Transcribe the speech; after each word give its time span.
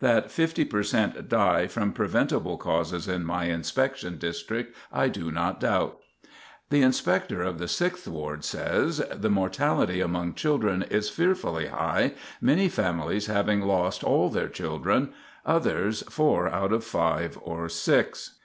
That 0.00 0.32
fifty 0.32 0.64
per 0.64 0.82
cent 0.82 1.28
die 1.28 1.68
from 1.68 1.92
preventable 1.92 2.56
causes 2.58 3.06
in 3.06 3.24
my 3.24 3.44
inspection 3.44 4.18
district 4.18 4.74
I 4.92 5.06
do 5.06 5.30
not 5.30 5.60
doubt." 5.60 5.98
The 6.70 6.82
Inspector 6.82 7.40
of 7.40 7.60
the 7.60 7.68
Sixth 7.68 8.08
Ward 8.08 8.44
says: 8.44 9.00
"The 9.14 9.30
mortality 9.30 10.00
among 10.00 10.34
children 10.34 10.82
is 10.82 11.08
fearfully 11.08 11.68
high, 11.68 12.14
many 12.40 12.68
families 12.68 13.26
having 13.26 13.60
lost 13.60 14.02
all 14.02 14.28
their 14.28 14.48
children; 14.48 15.12
others 15.44 16.02
four 16.10 16.48
out 16.48 16.72
of 16.72 16.82
five 16.82 17.38
or 17.40 17.68
six." 17.68 18.32